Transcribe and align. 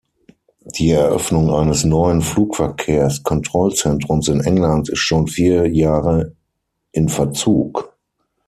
Die 0.79 0.89
Eröffnung 0.89 1.53
eines 1.53 1.83
neuen 1.83 2.23
Flugverkehrskontrollzentrums 2.23 4.29
in 4.29 4.41
England 4.41 4.89
ist 4.89 4.97
schon 5.01 5.27
vier 5.27 5.67
Jahre 5.71 6.35
in 6.91 7.07
Verzug. 7.07 7.93